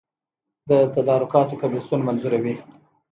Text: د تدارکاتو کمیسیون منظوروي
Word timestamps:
د 0.69 0.71
تدارکاتو 0.95 1.59
کمیسیون 1.61 2.01
منظوروي 2.07 2.55